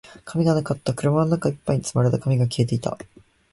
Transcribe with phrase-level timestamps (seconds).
[0.25, 0.95] 紙がなかった。
[0.95, 2.97] 車の中一杯に積まれた紙が消えていた。